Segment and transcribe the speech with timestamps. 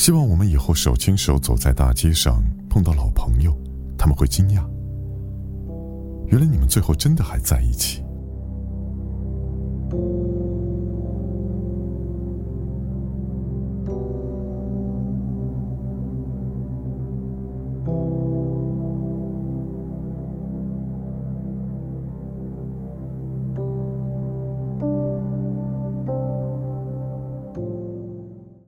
[0.00, 3.54] 希望我们以后手牵手走在大街上碰到老朋友
[3.98, 4.64] 他们会惊讶。
[6.28, 8.02] 原来你们最后真的还在一起。